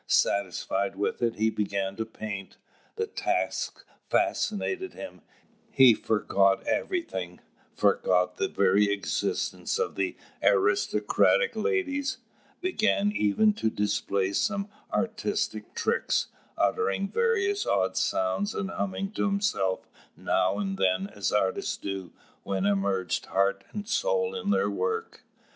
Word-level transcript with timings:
Satisfied 0.07 0.95
with 0.95 1.21
it, 1.21 1.35
he 1.35 1.51
began 1.51 1.95
to 1.97 2.07
paint. 2.07 2.57
The 2.95 3.05
task 3.05 3.85
fascinated 4.09 4.95
him; 4.95 5.21
he 5.69 5.93
forgot 5.93 6.65
everything, 6.65 7.39
forgot 7.75 8.37
the 8.37 8.47
very 8.47 8.91
existence 8.91 9.77
of 9.77 9.93
the 9.93 10.17
aristocratic 10.41 11.55
ladies, 11.55 12.17
began 12.61 13.11
even 13.11 13.53
to 13.53 13.69
display 13.69 14.33
some 14.33 14.69
artistic 14.91 15.75
tricks, 15.75 16.29
uttering 16.57 17.07
various 17.07 17.67
odd 17.67 17.95
sounds 17.95 18.55
and 18.55 18.71
humming 18.71 19.11
to 19.11 19.25
himself 19.27 19.87
now 20.17 20.57
and 20.57 20.79
then 20.79 21.09
as 21.13 21.31
artists 21.31 21.77
do 21.77 22.11
when 22.41 22.65
immersed 22.65 23.27
heart 23.27 23.63
and 23.71 23.87
soul 23.87 24.33
in 24.33 24.49
their 24.49 24.67
work. 24.67 25.23